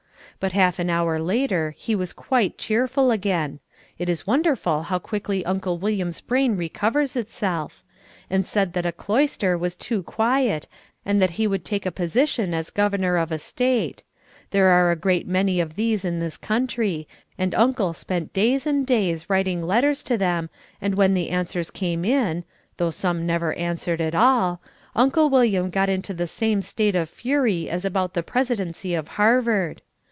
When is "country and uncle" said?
16.37-17.93